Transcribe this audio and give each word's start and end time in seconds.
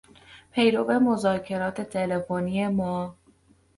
پیرو 0.51 0.99
مذاکرات 0.99 1.81
تلفنی 1.81 2.67
ما 2.67 3.15